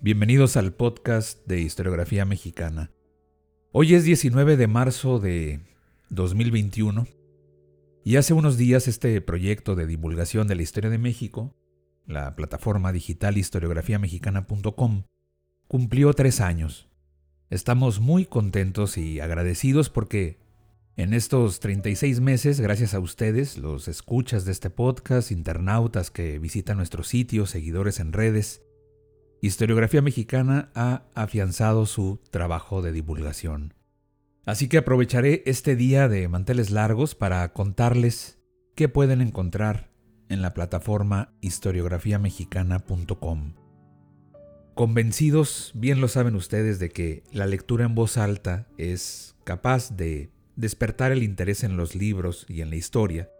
[0.00, 2.92] Bienvenidos al podcast de historiografía mexicana.
[3.72, 5.58] Hoy es 19 de marzo de
[6.10, 7.08] 2021
[8.04, 11.56] y hace unos días este proyecto de divulgación de la historia de México,
[12.06, 15.02] la plataforma digital historiografiamexicana.com,
[15.66, 16.88] cumplió tres años.
[17.50, 20.38] Estamos muy contentos y agradecidos porque
[20.94, 26.76] en estos 36 meses, gracias a ustedes, los escuchas de este podcast, internautas que visitan
[26.76, 28.62] nuestro sitio, seguidores en redes,
[29.40, 33.74] Historiografía Mexicana ha afianzado su trabajo de divulgación.
[34.44, 38.40] Así que aprovecharé este día de manteles largos para contarles
[38.74, 39.90] qué pueden encontrar
[40.28, 43.54] en la plataforma historiografiamexicana.com.
[44.74, 50.30] Convencidos, bien lo saben ustedes, de que la lectura en voz alta es capaz de
[50.56, 53.30] despertar el interés en los libros y en la historia,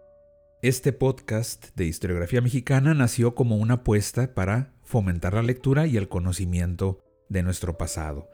[0.61, 6.09] este podcast de historiografía mexicana nació como una apuesta para fomentar la lectura y el
[6.09, 8.27] conocimiento de nuestro pasado.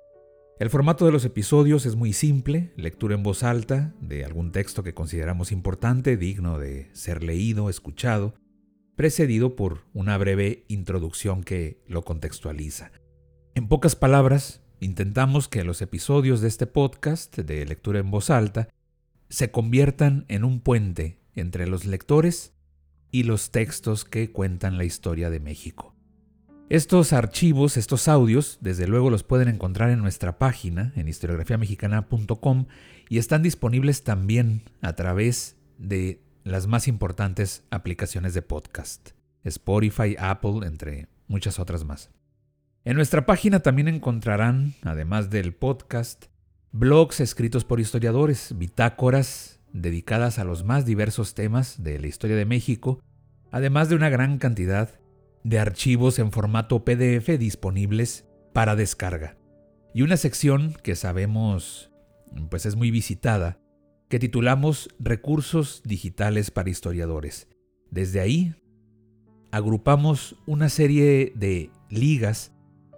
[0.60, 4.82] El formato de los episodios es muy simple, lectura en voz alta de algún texto
[4.82, 8.34] que consideramos importante, digno de ser leído, escuchado,
[8.96, 12.92] precedido por una breve introducción que lo contextualiza.
[13.54, 18.70] En pocas palabras, intentamos que los episodios de este podcast de lectura en voz alta
[19.30, 22.54] se conviertan en un puente entre los lectores
[23.12, 25.96] y los textos que cuentan la historia de México.
[26.68, 32.66] Estos archivos, estos audios, desde luego los pueden encontrar en nuestra página, en historiografiamexicana.com,
[33.08, 39.12] y están disponibles también a través de las más importantes aplicaciones de podcast,
[39.44, 42.10] Spotify, Apple, entre muchas otras más.
[42.84, 46.26] En nuestra página también encontrarán, además del podcast,
[46.72, 52.46] blogs escritos por historiadores, bitácoras dedicadas a los más diversos temas de la historia de
[52.46, 53.02] México,
[53.52, 54.90] además de una gran cantidad
[55.44, 59.38] de archivos en formato PDF disponibles para descarga.
[59.94, 61.92] Y una sección que sabemos
[62.50, 63.60] pues es muy visitada,
[64.10, 67.50] que titulamos Recursos digitales para historiadores.
[67.92, 68.56] Desde ahí
[69.52, 72.54] agrupamos una serie de ligas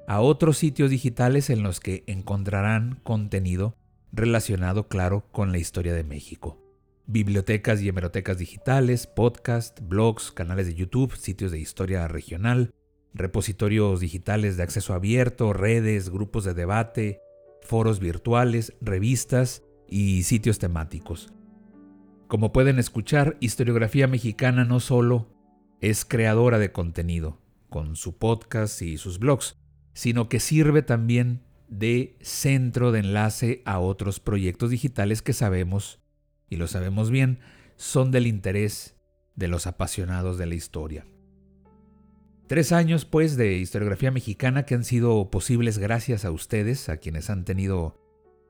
[0.07, 3.75] a otros sitios digitales en los que encontrarán contenido
[4.11, 6.66] relacionado, claro, con la historia de México
[7.07, 12.71] bibliotecas y hemerotecas digitales, podcast, blogs, canales de YouTube, sitios de historia regional,
[13.13, 17.21] repositorios digitales de acceso abierto, redes, grupos de debate,
[17.61, 21.33] foros virtuales, revistas y sitios temáticos.
[22.27, 25.29] Como pueden escuchar, Historiografía Mexicana no solo
[25.79, 27.39] es creadora de contenido,
[27.69, 29.57] con su podcast y sus blogs,
[29.93, 36.01] sino que sirve también de centro de enlace a otros proyectos digitales que sabemos
[36.49, 37.39] y lo sabemos bien,
[37.75, 38.95] son del interés
[39.35, 41.05] de los apasionados de la historia.
[42.47, 47.29] Tres años, pues, de historiografía mexicana que han sido posibles gracias a ustedes, a quienes
[47.29, 48.01] han tenido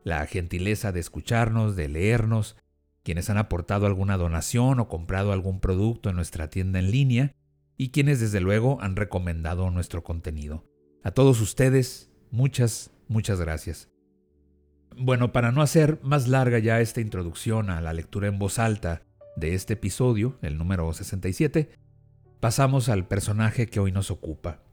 [0.03, 2.55] la gentileza de escucharnos, de leernos,
[3.03, 7.35] quienes han aportado alguna donación o comprado algún producto en nuestra tienda en línea
[7.75, 10.63] y quienes desde luego han recomendado nuestro contenido.
[11.03, 13.89] A todos ustedes, muchas, muchas gracias.
[14.99, 19.03] Bueno, para no hacer más larga ya esta introducción a la lectura en voz alta
[19.35, 21.69] de este episodio, el número 67,
[22.39, 24.63] pasamos al personaje que hoy nos ocupa.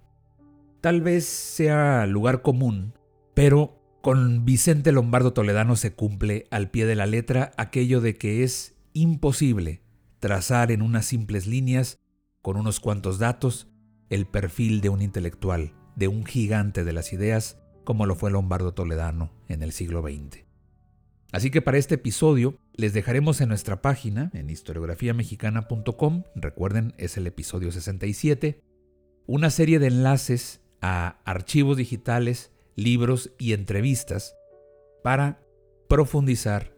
[0.81, 2.95] Tal vez sea lugar común,
[3.35, 8.45] pero con Vicente Lombardo Toledano se cumple al pie de la letra aquello de que
[8.45, 9.83] es imposible
[10.21, 11.99] trazar en unas simples líneas,
[12.41, 13.69] con unos cuantos datos,
[14.09, 18.75] el perfil de un intelectual, de un gigante de las ideas, como lo fue Lombardo
[18.75, 20.45] Toledano en el siglo XX.
[21.33, 27.27] Así que para este episodio les dejaremos en nuestra página, en historiografiamexicana.com, recuerden es el
[27.27, 28.61] episodio 67,
[29.27, 34.37] una serie de enlaces a archivos digitales, libros y entrevistas
[35.03, 35.41] para
[35.89, 36.73] profundizar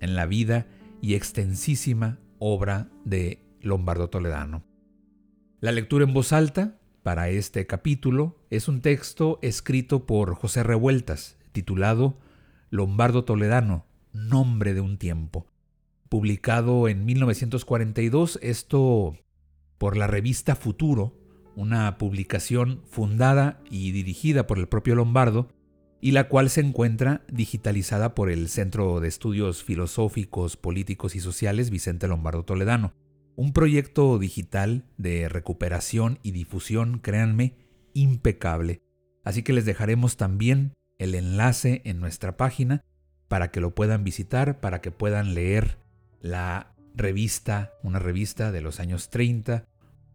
[0.00, 0.66] en la vida
[1.00, 4.64] y extensísima obra de Lombardo Toledano.
[5.60, 11.38] La lectura en voz alta para este capítulo es un texto escrito por José Revueltas,
[11.52, 12.18] titulado
[12.70, 15.46] Lombardo Toledano, Nombre de un tiempo,
[16.08, 19.16] publicado en 1942, esto
[19.78, 21.16] por la revista Futuro,
[21.56, 25.48] una publicación fundada y dirigida por el propio Lombardo,
[26.00, 31.70] y la cual se encuentra digitalizada por el Centro de Estudios Filosóficos, Políticos y Sociales
[31.70, 32.94] Vicente Lombardo Toledano.
[33.40, 37.56] Un proyecto digital de recuperación y difusión, créanme,
[37.94, 38.82] impecable.
[39.24, 42.84] Así que les dejaremos también el enlace en nuestra página
[43.28, 45.78] para que lo puedan visitar, para que puedan leer
[46.20, 49.64] la revista, una revista de los años 30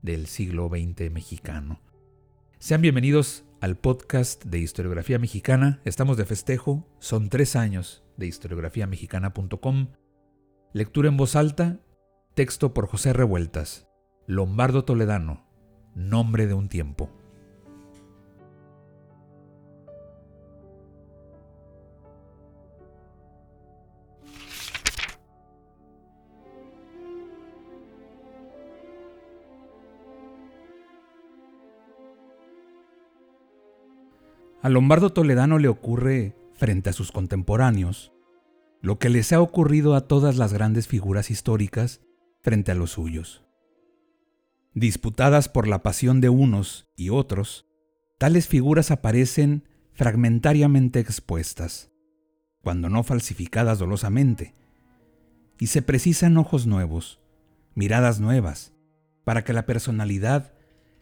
[0.04, 1.81] del siglo XX mexicano.
[2.60, 5.81] Sean bienvenidos al podcast de historiografía mexicana.
[5.83, 9.88] Estamos de festejo, son tres años de historiografiamexicana.com.
[10.74, 11.80] Lectura en voz alta,
[12.35, 13.87] texto por José Revueltas,
[14.27, 15.45] Lombardo Toledano,
[15.95, 17.09] nombre de un tiempo.
[34.61, 38.11] A Lombardo Toledano le ocurre, frente a sus contemporáneos,
[38.81, 42.01] lo que les ha ocurrido a todas las grandes figuras históricas
[42.45, 43.44] frente a los suyos.
[44.75, 47.65] Disputadas por la pasión de unos y otros,
[48.19, 51.89] tales figuras aparecen fragmentariamente expuestas,
[52.62, 54.53] cuando no falsificadas dolosamente,
[55.59, 57.19] y se precisan ojos nuevos,
[57.74, 58.74] miradas nuevas,
[59.24, 60.53] para que la personalidad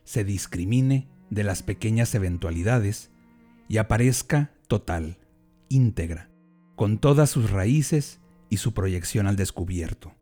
[0.05, 3.11] se discrimine de las pequeñas eventualidades
[3.67, 5.17] y aparezca total,
[5.67, 6.29] íntegra,
[6.77, 10.15] con todas sus raíces y su proyección al descubierto.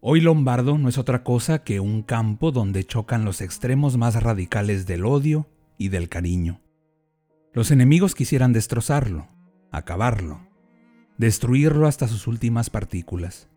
[0.00, 4.86] Hoy Lombardo no es otra cosa que un campo donde chocan los extremos más radicales
[4.86, 5.48] del odio
[5.78, 6.60] y del cariño.
[7.54, 9.28] Los enemigos quisieran destrozarlo,
[9.72, 10.46] acabarlo,
[11.16, 13.48] destruirlo hasta sus últimas partículas.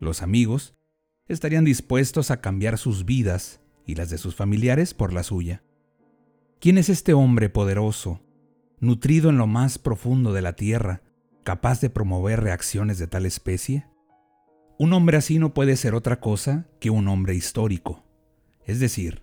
[0.00, 0.74] Los amigos
[1.28, 5.62] estarían dispuestos a cambiar sus vidas y las de sus familiares por la suya.
[6.60, 8.20] ¿Quién es este hombre poderoso,
[8.80, 11.02] nutrido en lo más profundo de la tierra,
[11.44, 13.86] capaz de promover reacciones de tal especie?
[14.82, 18.02] Un hombre así no puede ser otra cosa que un hombre histórico,
[18.64, 19.22] es decir,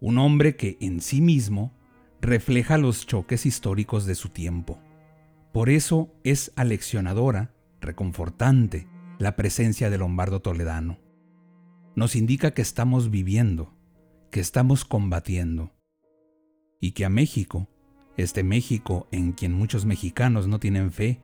[0.00, 1.74] un hombre que en sí mismo
[2.22, 4.78] refleja los choques históricos de su tiempo.
[5.52, 7.52] Por eso es aleccionadora,
[7.82, 10.98] reconfortante, la presencia de Lombardo Toledano.
[11.94, 13.74] Nos indica que estamos viviendo,
[14.30, 15.70] que estamos combatiendo,
[16.80, 17.68] y que a México,
[18.16, 21.22] este México en quien muchos mexicanos no tienen fe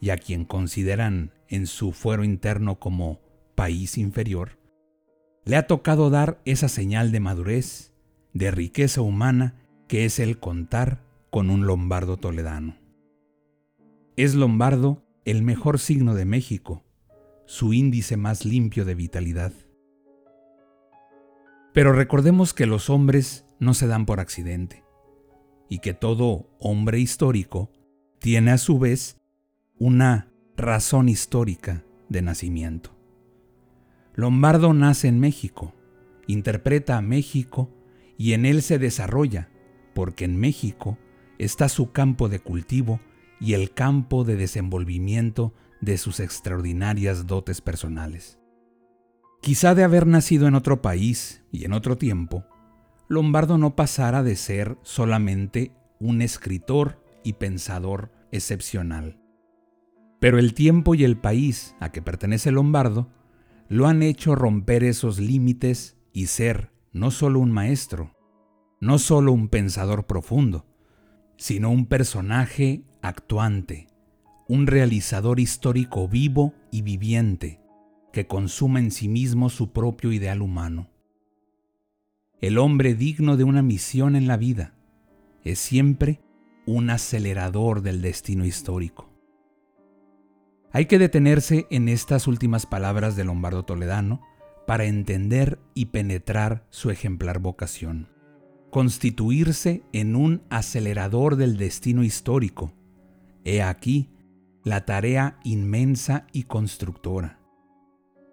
[0.00, 3.20] y a quien consideran en su fuero interno como
[3.54, 4.58] país inferior,
[5.44, 7.92] le ha tocado dar esa señal de madurez,
[8.32, 9.54] de riqueza humana
[9.88, 12.76] que es el contar con un lombardo toledano.
[14.16, 16.84] Es lombardo el mejor signo de México,
[17.46, 19.52] su índice más limpio de vitalidad.
[21.72, 24.84] Pero recordemos que los hombres no se dan por accidente
[25.68, 27.70] y que todo hombre histórico
[28.18, 29.18] tiene a su vez
[29.78, 32.96] una razón histórica de nacimiento.
[34.14, 35.74] Lombardo nace en México,
[36.26, 37.70] interpreta a México
[38.16, 39.50] y en él se desarrolla,
[39.94, 40.96] porque en México
[41.38, 43.00] está su campo de cultivo
[43.38, 45.52] y el campo de desenvolvimiento
[45.82, 48.38] de sus extraordinarias dotes personales.
[49.42, 52.46] Quizá de haber nacido en otro país y en otro tiempo,
[53.08, 59.20] Lombardo no pasara de ser solamente un escritor y pensador excepcional.
[60.20, 63.08] Pero el tiempo y el país a que pertenece Lombardo
[63.68, 68.16] lo han hecho romper esos límites y ser no solo un maestro,
[68.80, 70.66] no solo un pensador profundo,
[71.36, 73.88] sino un personaje actuante,
[74.48, 77.60] un realizador histórico vivo y viviente,
[78.12, 80.90] que consuma en sí mismo su propio ideal humano.
[82.40, 84.74] El hombre digno de una misión en la vida
[85.44, 86.20] es siempre
[86.66, 89.15] un acelerador del destino histórico.
[90.76, 94.20] Hay que detenerse en estas últimas palabras de Lombardo Toledano
[94.66, 98.10] para entender y penetrar su ejemplar vocación.
[98.68, 102.74] Constituirse en un acelerador del destino histórico.
[103.42, 104.10] He aquí
[104.64, 107.40] la tarea inmensa y constructora.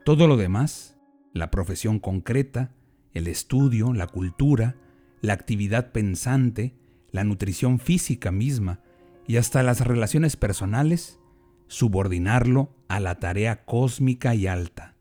[0.04, 0.98] Todo lo demás,
[1.32, 2.74] la profesión concreta,
[3.14, 4.76] el estudio, la cultura,
[5.22, 6.76] la actividad pensante,
[7.10, 8.82] la nutrición física misma
[9.28, 11.22] y hasta las relaciones personales,
[11.68, 14.96] subordinarlo a la tarea cósmica y alta.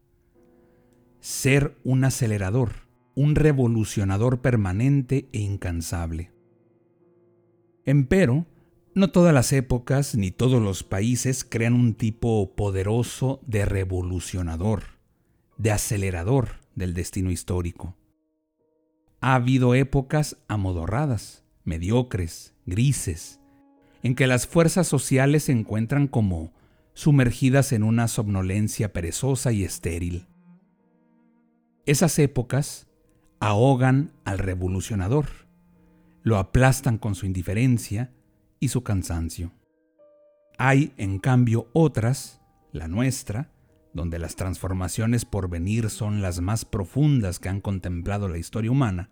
[1.21, 6.33] Ser un acelerador, un revolucionador permanente e incansable.
[7.85, 8.47] Empero,
[8.95, 14.83] No todas las épocas ni todos los países crean un tipo poderoso de revolucionador,
[15.57, 17.97] de acelerador del destino histórico.
[19.21, 23.41] Ha habido épocas amodorradas, mediocres, grises,
[24.03, 26.53] en que las fuerzas sociales se encuentran como
[26.95, 30.27] sumergidas en una somnolencia perezosa y estéril.
[31.87, 32.87] Esas épocas
[33.41, 35.27] ahogan al revolucionador,
[36.23, 38.13] lo aplastan con su indiferencia
[38.61, 39.53] y su cansancio.
[40.59, 42.41] Hay, en cambio, otras,
[42.71, 43.51] la nuestra,
[43.95, 49.11] donde las transformaciones por venir son las más profundas que han contemplado la historia humana,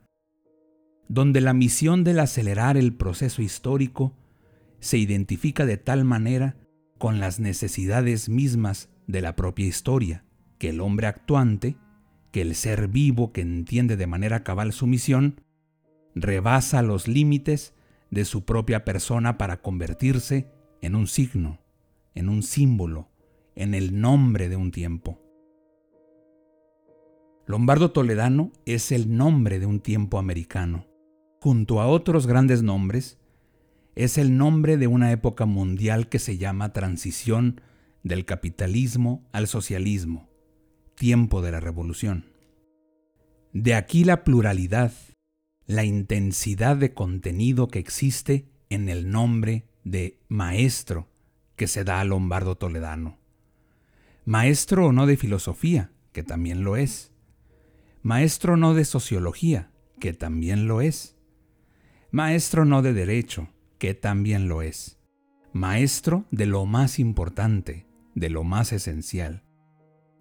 [1.08, 4.14] donde la misión del acelerar el proceso histórico
[4.80, 6.56] se identifica de tal manera
[6.98, 10.24] con las necesidades mismas de la propia historia,
[10.58, 11.76] que el hombre actuante,
[12.32, 15.40] que el ser vivo que entiende de manera cabal su misión,
[16.14, 17.74] rebasa los límites
[18.10, 20.50] de su propia persona para convertirse
[20.82, 21.60] en un signo,
[22.14, 23.08] en un símbolo,
[23.54, 25.20] en el nombre de un tiempo.
[27.46, 30.86] Lombardo Toledano es el nombre de un tiempo americano.
[31.40, 33.19] Junto a otros grandes nombres,
[33.94, 37.60] es el nombre de una época mundial que se llama transición
[38.02, 40.28] del capitalismo al socialismo,
[40.94, 42.26] tiempo de la revolución.
[43.52, 44.92] De aquí la pluralidad,
[45.66, 51.08] la intensidad de contenido que existe en el nombre de maestro
[51.56, 53.18] que se da a Lombardo Toledano.
[54.24, 57.12] Maestro no de filosofía, que también lo es.
[58.02, 61.16] Maestro no de sociología, que también lo es.
[62.10, 63.48] Maestro no de derecho,
[63.80, 65.00] que también lo es.
[65.52, 69.42] Maestro de lo más importante, de lo más esencial.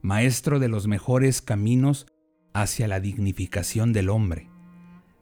[0.02, 2.08] Maestro de los mejores caminos
[2.54, 4.50] hacia la dignificación del hombre,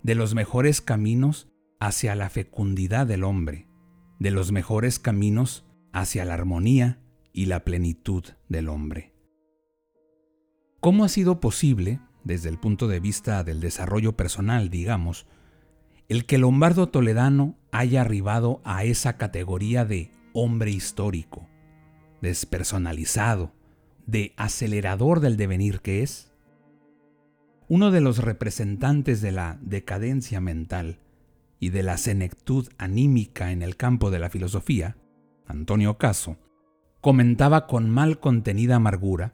[0.03, 3.67] de los mejores caminos hacia la fecundidad del hombre,
[4.19, 7.01] de los mejores caminos hacia la armonía
[7.33, 9.13] y la plenitud del hombre.
[10.79, 15.25] ¿Cómo ha sido posible, desde el punto de vista del desarrollo personal, digamos,
[16.07, 21.47] el que Lombardo Toledano haya arribado a esa categoría de hombre histórico,
[22.21, 23.51] despersonalizado,
[24.05, 26.31] de acelerador del devenir que es?
[27.67, 30.99] Uno de los representantes de la decadencia mental
[31.59, 34.95] y de la senectud anímica en el campo de la filosofía,
[35.45, 36.37] Antonio Caso,
[37.01, 39.33] comentaba con mal contenida amargura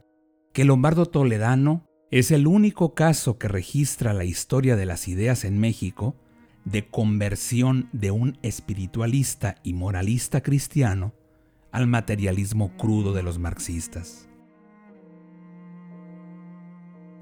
[0.53, 5.59] que Lombardo Toledano es el único caso que registra la historia de las ideas en
[5.59, 6.15] México
[6.65, 11.13] de conversión de un espiritualista y moralista cristiano
[11.71, 14.29] al materialismo crudo de los marxistas.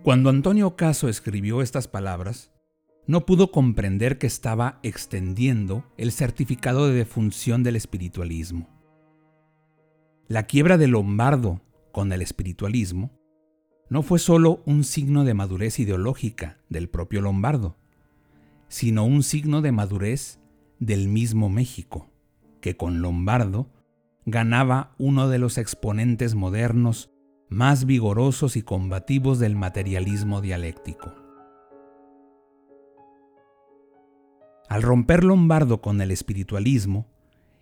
[0.03, 2.51] Cuando Antonio Caso escribió estas palabras,
[3.07, 8.69] no pudo comprender que estaba extendiendo el certificado de defunción del espiritualismo.
[10.27, 13.11] La quiebra de Lombardo con el espiritualismo
[13.89, 17.77] no fue solo un signo de madurez ideológica del propio Lombardo,
[18.71, 20.39] sino un signo de madurez
[20.79, 22.09] del mismo México,
[22.61, 23.69] que con Lombardo
[24.25, 27.11] ganaba uno de los exponentes modernos
[27.49, 31.13] más vigorosos y combativos del materialismo dialéctico.
[34.69, 37.07] Al romper Lombardo con el espiritualismo,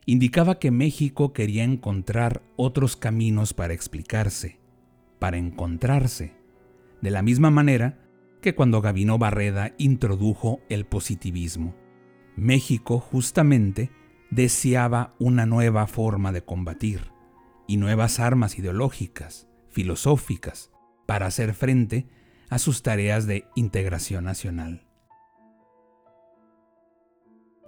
[0.05, 4.59] indicaba que México quería encontrar otros caminos para explicarse,
[5.17, 6.33] para encontrarse,
[7.01, 7.97] de la misma manera
[8.41, 11.75] que cuando Gavino Barreda introdujo el positivismo.
[12.35, 13.91] México justamente
[14.31, 17.11] deseaba una nueva forma de combatir
[17.67, 20.71] y nuevas armas ideológicas, filosóficas,
[21.05, 22.07] para hacer frente
[22.49, 24.85] a sus tareas de integración nacional.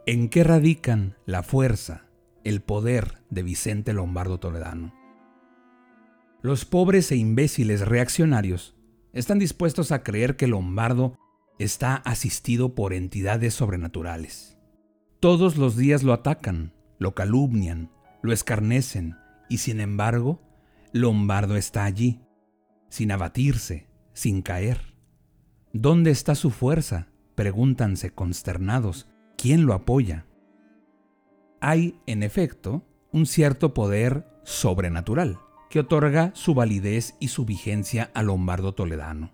[0.05, 2.05] ¿En qué radican la fuerza,
[2.43, 4.95] el poder de Vicente Lombardo Toledano?
[6.41, 8.75] Los pobres e imbéciles reaccionarios
[9.13, 11.17] están dispuestos a creer que Lombardo
[11.59, 14.57] está asistido por entidades sobrenaturales.
[15.19, 17.91] Todos los días lo atacan, lo calumnian,
[18.21, 19.17] lo escarnecen,
[19.49, 20.41] y sin embargo,
[20.93, 22.21] Lombardo está allí,
[22.89, 24.95] sin abatirse, sin caer.
[25.73, 27.07] ¿Dónde está su fuerza?
[27.35, 29.07] Pregúntanse consternados.
[29.37, 30.25] ¿Quién lo apoya?
[31.59, 35.39] Hay, en efecto, un cierto poder sobrenatural
[35.71, 39.31] que otorga su validez y su vigencia a Lombardo Toledano.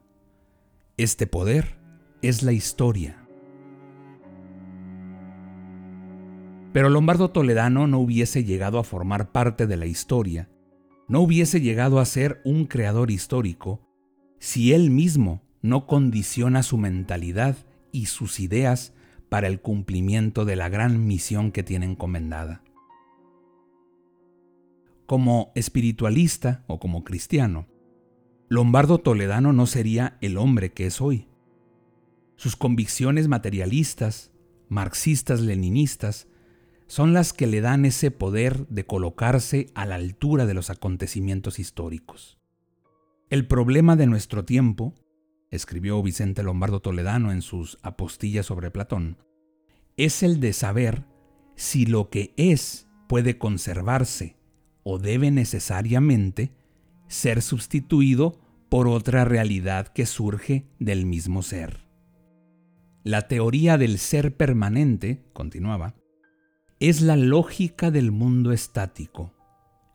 [0.96, 1.80] Este poder
[2.22, 3.28] es la historia.
[6.74, 10.48] Pero Lombardo Toledano no hubiese llegado a formar parte de la historia,
[11.08, 13.82] no hubiese llegado a ser un creador histórico,
[14.38, 17.58] si él mismo no condiciona su mentalidad
[17.92, 18.94] y sus ideas
[19.28, 22.62] para el cumplimiento de la gran misión que tiene encomendada.
[25.08, 27.70] Como espiritualista o como cristiano,
[28.50, 31.30] Lombardo Toledano no sería el hombre que es hoy.
[32.36, 34.34] Sus convicciones materialistas,
[34.68, 36.28] marxistas-leninistas,
[36.88, 41.58] son las que le dan ese poder de colocarse a la altura de los acontecimientos
[41.58, 42.38] históricos.
[43.30, 44.94] El problema de nuestro tiempo,
[45.52, 49.18] escribió Vicente Lombardo Toledano en sus apostillas sobre Platón,
[49.96, 51.06] es el de saber
[51.56, 54.37] si lo que es puede conservarse
[54.90, 56.54] o debe necesariamente
[57.10, 58.40] ser sustituido
[58.70, 61.82] por otra realidad que surge del mismo ser.
[63.04, 65.96] La teoría del ser permanente, continuaba,
[66.80, 69.34] es la lógica del mundo estático.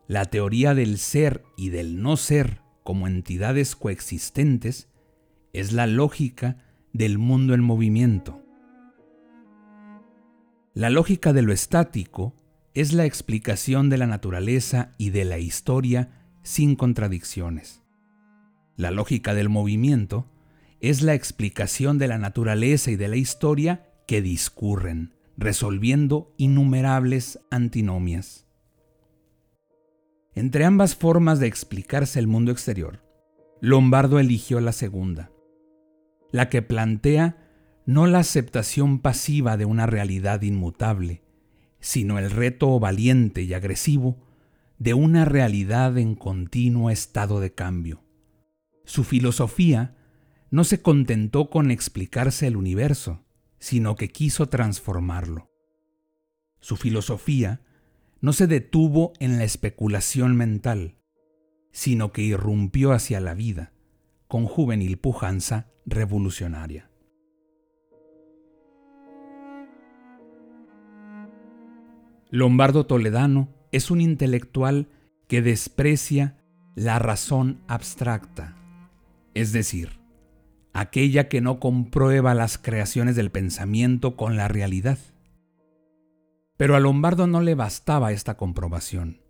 [0.09, 4.91] La teoría del ser y del no ser como entidades coexistentes
[5.55, 8.43] es la lógica del mundo en movimiento.
[10.75, 12.35] La lógica de lo estático
[12.75, 16.11] es la explicación de la naturaleza y de la historia
[16.43, 17.83] sin contradicciones.
[18.77, 20.27] La lógica del movimiento
[20.81, 28.47] es la explicación de la naturaleza y de la historia que discurren, resolviendo innumerables antinomias.
[30.35, 33.05] Entre ambas formas de explicarse el mundo exterior,
[33.61, 35.31] Lombardo eligió la segunda,
[36.33, 37.37] la que plantea
[37.85, 41.23] no la aceptación pasiva de una realidad inmutable,
[41.83, 44.17] sino el reto valiente y agresivo
[44.79, 48.03] de una realidad en continuo estado de cambio.
[48.85, 49.97] Su filosofía
[50.51, 53.25] no se contentó con explicarse el universo,
[53.59, 55.51] sino que quiso transformarlo.
[56.61, 57.61] Su filosofía
[58.21, 60.97] no se detuvo en la especulación mental,
[61.73, 63.73] sino que irrumpió hacia la vida,
[64.29, 66.92] con juvenil pujanza revolucionaria.
[72.35, 74.89] Lombardo Toledano es un intelectual
[75.29, 76.43] que desprecia
[76.75, 78.57] la razón abstracta,
[79.35, 80.01] es decir,
[80.73, 84.99] aquella que no comprueba las creaciones del pensamiento con la realidad.
[86.57, 89.21] Pero a Lombardo no le bastaba esta comprobación.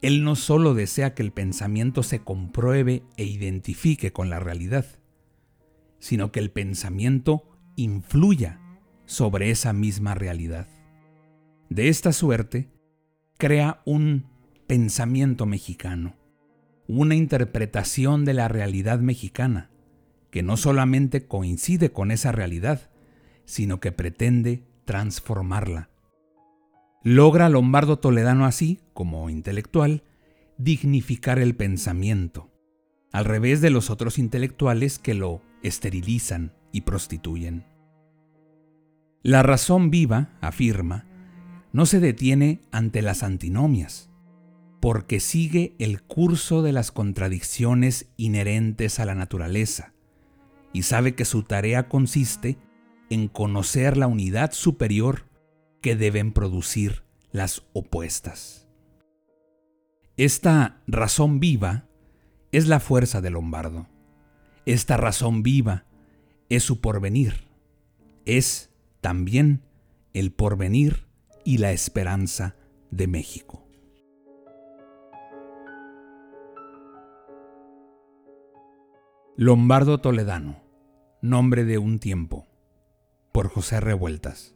[0.00, 4.86] Él no solo desea que el pensamiento se compruebe e identifique con la realidad,
[5.98, 8.60] sino que el pensamiento influya
[9.04, 10.73] sobre esa misma realidad.
[11.70, 12.68] De esta suerte,
[13.38, 14.26] crea un
[14.66, 16.16] pensamiento mexicano,
[16.86, 19.70] una interpretación de la realidad mexicana,
[20.30, 22.90] que no solamente coincide con esa realidad,
[23.44, 25.90] sino que pretende transformarla.
[27.02, 30.02] Logra Lombardo Toledano así, como intelectual,
[30.58, 32.50] dignificar el pensamiento,
[33.12, 37.64] al revés de los otros intelectuales que lo esterilizan y prostituyen.
[39.22, 41.06] La razón viva, afirma,
[41.74, 44.08] no se detiene ante las antinomias,
[44.80, 49.92] porque sigue el curso de las contradicciones inherentes a la naturaleza,
[50.72, 52.58] y sabe que su tarea consiste
[53.10, 55.24] en conocer la unidad superior
[55.82, 58.68] que deben producir las opuestas.
[60.16, 61.88] Esta razón viva
[62.52, 63.88] es la fuerza de Lombardo.
[64.64, 65.86] Esta razón viva
[66.48, 67.48] es su porvenir.
[68.26, 69.62] Es también
[70.12, 71.04] el porvenir
[71.44, 72.56] y la esperanza
[72.90, 73.60] de México.
[79.36, 80.64] Lombardo Toledano
[81.24, 82.46] Nombre de un tiempo,
[83.32, 84.54] por José Revueltas.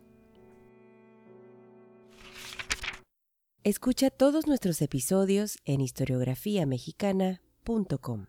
[3.65, 8.27] Escucha todos nuestros episodios en historiografiamexicana.com.